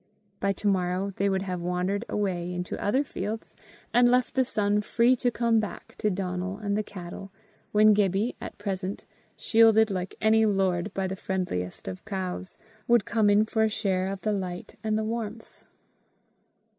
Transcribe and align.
By 0.39 0.51
to 0.53 0.67
morrow 0.67 1.11
they 1.17 1.29
would 1.29 1.43
have 1.43 1.61
wandered 1.61 2.05
away 2.09 2.51
into 2.55 2.75
other 2.83 3.03
fields, 3.03 3.55
and 3.93 4.09
left 4.09 4.33
the 4.33 4.43
sun 4.43 4.81
free 4.81 5.15
to 5.17 5.29
come 5.29 5.59
back 5.59 5.93
to 5.99 6.09
Donal 6.09 6.57
and 6.57 6.75
the 6.75 6.81
cattle, 6.81 7.31
when 7.71 7.93
Gibbie, 7.93 8.35
at 8.41 8.57
present 8.57 9.05
shielded 9.37 9.91
like 9.91 10.15
any 10.19 10.43
lord 10.43 10.91
by 10.95 11.05
the 11.05 11.15
friendliest 11.15 11.87
of 11.87 12.03
cows, 12.03 12.57
would 12.87 13.05
come 13.05 13.29
in 13.29 13.45
for 13.45 13.61
a 13.61 13.69
share 13.69 14.07
of 14.07 14.21
the 14.21 14.33
light 14.33 14.75
and 14.83 14.97
the 14.97 15.03
warmth. 15.03 15.65